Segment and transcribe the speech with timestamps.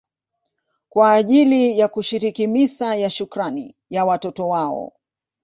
[0.89, 4.93] kwa ajili ya kushiriki misa ya shukrani ya watoto wao